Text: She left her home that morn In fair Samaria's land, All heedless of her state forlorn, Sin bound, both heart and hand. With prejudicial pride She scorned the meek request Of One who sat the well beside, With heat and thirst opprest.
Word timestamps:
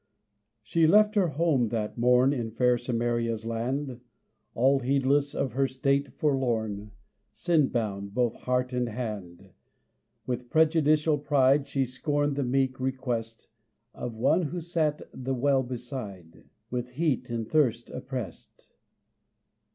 She 0.63 0.87
left 0.87 1.13
her 1.13 1.27
home 1.27 1.67
that 1.69 1.95
morn 1.95 2.33
In 2.33 2.49
fair 2.49 2.75
Samaria's 2.75 3.45
land, 3.45 4.01
All 4.55 4.79
heedless 4.79 5.35
of 5.35 5.51
her 5.51 5.67
state 5.67 6.11
forlorn, 6.13 6.89
Sin 7.33 7.67
bound, 7.67 8.15
both 8.15 8.33
heart 8.37 8.73
and 8.73 8.89
hand. 8.89 9.51
With 10.25 10.49
prejudicial 10.49 11.19
pride 11.19 11.67
She 11.67 11.85
scorned 11.85 12.35
the 12.35 12.43
meek 12.43 12.79
request 12.79 13.49
Of 13.93 14.15
One 14.15 14.41
who 14.41 14.59
sat 14.59 15.03
the 15.13 15.35
well 15.35 15.61
beside, 15.61 16.45
With 16.71 16.93
heat 16.93 17.29
and 17.29 17.47
thirst 17.47 17.91
opprest. 17.91 18.69